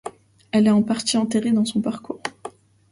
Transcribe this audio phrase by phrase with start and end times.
[0.51, 2.23] Elle est en partie enterrée dans son parcours.